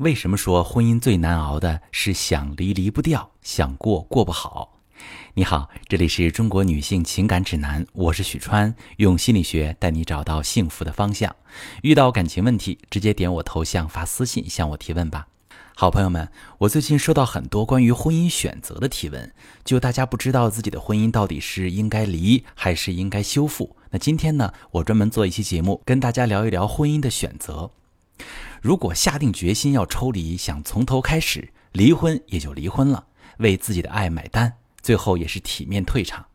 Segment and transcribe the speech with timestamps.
[0.00, 4.78] 为什么说婚姻最难熬的是想离离不掉，想过过不好？
[5.34, 11.36] 你好，这里是中国女性情感指南，我是许川，用心理学带你找到幸福的方向。
[11.82, 15.26] 遇到感情问题，直接点我头像发私信向我提问吧。
[15.74, 16.30] 好朋友们，
[16.60, 19.30] 我最近收到很多关于婚姻选择的提问，
[19.66, 23.76] 就大家不知道自己的婚姻到底是应该离还是应该修复。
[23.90, 27.72] 那今天呢，我专门做一期节目，跟大家聊一聊婚姻的选择。
[28.60, 33.06] 如果下定决心要抽离，想从头开始，离婚也就离婚了，
[33.38, 36.26] 为自己的爱买单，最后也是体面退场。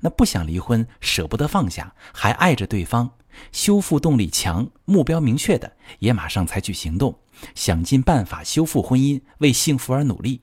[0.00, 3.10] 那不想离婚，舍不得放下，还爱着对方，
[3.50, 7.18] 修复动力强、目标明确的，也马上采取行动，
[7.54, 10.42] 想尽办法修复婚姻，为幸福而努力。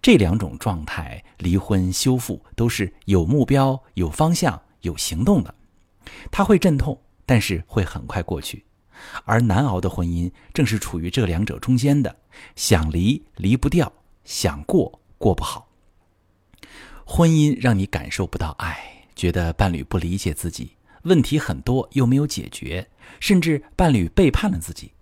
[0.00, 5.52] 这两种状态，离婚、修复，都是有目标、有方向、有行动的。
[6.30, 8.64] 它会阵痛，但是会很快过去。
[9.24, 12.16] 而难熬的婚姻正是处于这两者中间的，
[12.56, 13.92] 想离离不掉，
[14.24, 15.68] 想过过不好。
[17.04, 22.88] 婚姻让你感受不到爱，觉得伴侣不理解自己，问题很多又没有解决，
[23.20, 24.92] 甚至伴侣背叛了自己。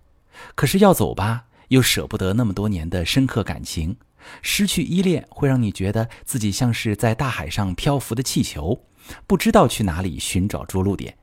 [0.55, 3.95] 可是要走吧，又舍不得那么多年的深刻感情，
[4.41, 8.83] 失去依恋会让你觉得自己像是在大海上漂浮的气球，
[9.27, 11.15] 不知道去哪里寻找着陆点，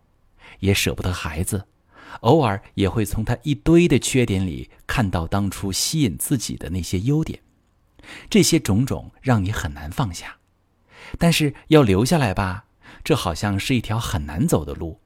[0.60, 1.66] 也舍不得孩子。
[2.20, 7.40] 偶尔也会从他一堆的缺点里看到当初吸引自己的那些优点，
[8.30, 10.36] 这些种种让你很难放下。
[11.18, 12.66] 但是要留下来吧，
[13.04, 15.00] 这好像是一条很难走的路。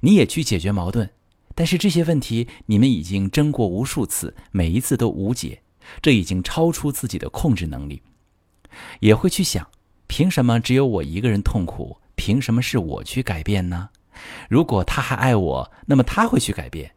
[0.00, 1.10] 你也去解决矛盾，
[1.54, 5.62] 但是这些问题你们已经争过无数次，每一次都无解，
[6.00, 8.02] 这已经超出自己的控制能力。
[9.00, 9.68] 也会去想，
[10.06, 11.98] 凭什么只有我一个人痛苦？
[12.16, 13.90] 凭什么是我去改变呢？
[14.48, 16.92] 如果他还爱我，那么他会去改变。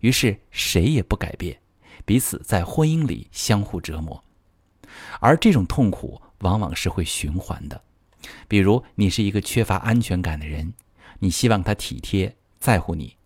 [0.00, 1.58] 于是谁也不改变，
[2.04, 4.22] 彼此在婚姻里相互折磨，
[5.20, 7.80] 而这种痛苦往往是会循环的。
[8.48, 10.74] 比如，你是一个缺乏安全感的人，
[11.20, 13.16] 你希望他体贴在乎你，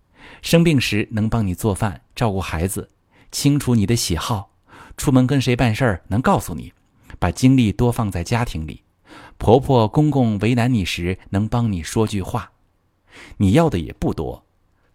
[0.43, 2.91] 生病时能帮你做饭、照顾孩子，
[3.31, 4.51] 清楚你的喜好，
[4.97, 6.73] 出门跟谁办事儿能告诉你，
[7.19, 8.83] 把精力多放在家庭里，
[9.39, 12.53] 婆婆公公为难你时能帮你说句话。
[13.37, 14.45] 你要的也不多，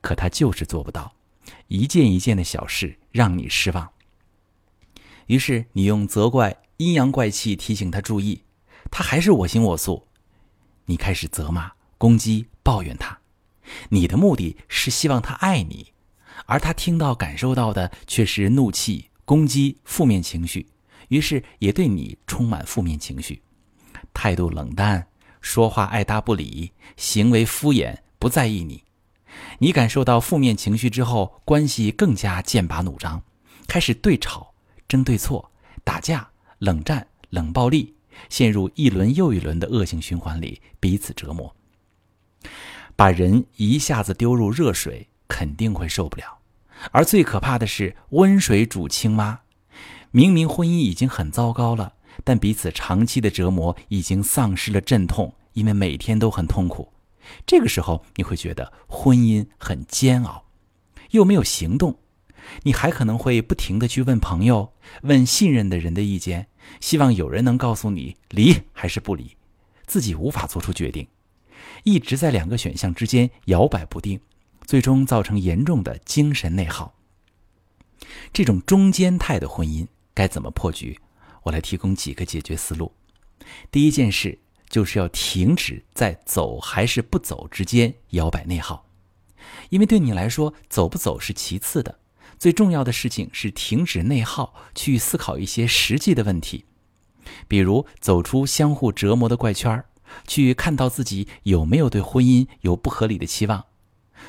[0.02, 1.14] 可他就是做不到，
[1.68, 3.92] 一件一件的小事让你失望。
[5.28, 8.44] 于是你用责怪、阴阳怪气提醒他注意，
[8.90, 10.08] 他还是我行我素。
[10.86, 13.18] 你开始责骂、攻击、抱怨他，
[13.90, 15.94] 你的目的是希望他爱你，
[16.46, 20.68] 而他听到、感受到的却是怒气、攻击、负面情绪，
[21.08, 23.42] 于是也对你充满负面情绪，
[24.14, 25.08] 态度冷淡，
[25.40, 27.96] 说话爱答不理，行为敷衍。
[28.22, 28.84] 不在意你，
[29.58, 33.24] 你感受到负面情绪之后，关系更加剑拔弩张，
[33.68, 34.54] 开始对吵、
[34.88, 35.52] 争对错、
[35.84, 37.96] 打架、冷战、冷暴力，
[38.30, 41.56] 陷入一轮又一轮的恶性循环里，彼此折磨。
[42.96, 46.38] 把人一下子丢入热水，肯定会受不了。
[46.92, 49.42] 而最可怕的是温水煮青蛙，
[50.12, 51.94] 明明婚姻已经很糟糕了，
[52.24, 56.94] 但彼此长期的折磨已经丧失了阵痛，因为每天都很痛苦。
[57.46, 60.46] 这个时候，你会觉得婚姻很煎熬，
[61.12, 62.00] 又没有行动，
[62.64, 64.74] 你还可能会不停的去问朋友、
[65.04, 66.48] 问信任的人的意见，
[66.80, 69.36] 希望有人能告诉你离还是不离，
[69.86, 71.08] 自己无法做出决定，
[71.84, 74.20] 一直在两个选项之间摇摆不定，
[74.66, 76.94] 最终造成严重的精神内耗。
[78.34, 81.00] 这种中间态的婚姻该怎么破局？
[81.44, 82.92] 我来提供几个解决思路。
[83.72, 84.40] 第一件事。
[84.72, 88.88] 就是要停止在走还是不走之间摇摆内耗，
[89.70, 92.00] 因为对你来说，走不走是其次的，
[92.40, 96.64] 最重要的事情是停止内耗，去思考一些实际的问题，
[97.50, 99.84] 比如走出相互折磨的怪圈
[100.26, 103.66] 去看到自己有没有对婚姻有不合理的期望，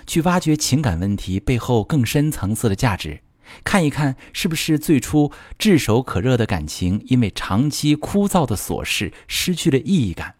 [0.06, 3.22] 去挖掘情感问题背后更深层次的价值。
[3.64, 10.34] 看一看，是不是最初炙手可热的感情，因为长期枯燥的琐事失去了意义感？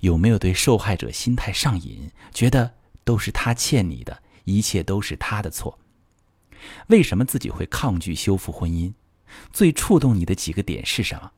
[0.00, 5.78] 有没有对受害者心态上瘾，觉得都是他欠你的，一切都是他的错？
[6.88, 8.92] 为什么自己会抗拒修复婚姻？
[9.52, 11.32] 最触动你的几个点是什么？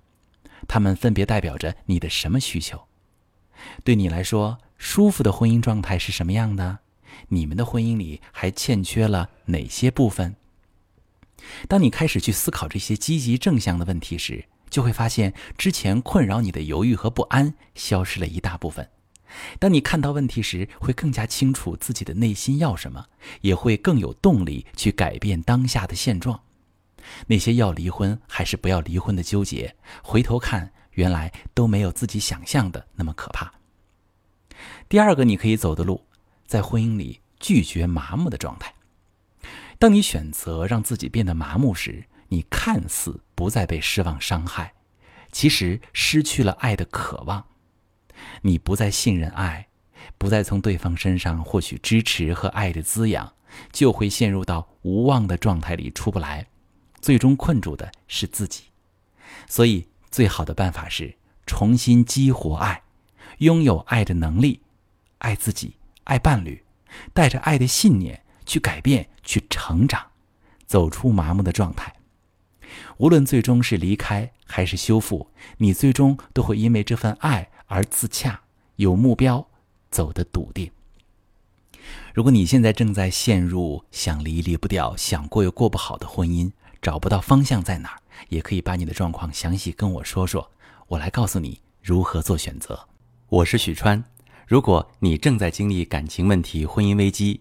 [0.68, 2.86] 他们分别代表着你的什么需求？
[3.82, 6.78] 对你来说，舒服的婚姻状态是什么样的？
[7.28, 10.36] 你们的婚姻里还欠缺了哪些部分？
[11.68, 18.88] 当你开始去思考这些积极正向的问题时，就会发现之前困扰你的犹豫和不安消失了一大部分。
[19.58, 23.06] 当你看到问题时，会更加清楚自己的内心要什么，
[23.40, 26.40] 也会更有动力去改变当下的现状。
[27.26, 33.52] 那些要离婚还是不要离婚的纠结，回头看，原来都没有自己想象的那么可怕。
[34.88, 36.04] 第二个，你可以走的路，
[36.46, 38.74] 在婚姻里拒绝麻木的状态。
[39.80, 44.74] 当你选择让自己变得麻木时，你看似不再被失望伤害，
[45.32, 47.42] 其实失去了爱的渴望。
[48.42, 49.68] 你不再信任爱，
[50.18, 53.32] 不再从对方身上获取支持和爱的滋养，
[53.72, 56.46] 就会陷入到无望的状态里出不来，
[57.00, 58.64] 最终困住的是自己。
[59.48, 61.16] 所以，最好的办法是
[61.46, 62.82] 重新激活爱，
[63.38, 64.60] 拥有爱的能力，
[65.20, 66.62] 爱自己，爱伴侣，
[67.14, 70.04] 带着爱的信念去改变，去成长，
[70.66, 71.94] 走出麻木的状态。
[72.96, 77.48] 无论最终是离开还是修复，你最终都会因为这份爱。
[77.68, 78.40] 而自洽，
[78.74, 79.46] 有目标，
[79.92, 80.68] 走得笃定。
[82.12, 86.50] 如果你现在正在陷入想离离不掉、想过又过不好的婚姻，
[86.82, 88.00] 找不到方向在哪儿，
[88.30, 90.50] 也可以把你的状况详细跟我说说，
[90.88, 92.88] 我来告诉你如何做选择。
[93.28, 94.02] 我是许川。
[94.48, 97.40] 如果你正在经历感情问题、婚姻危机，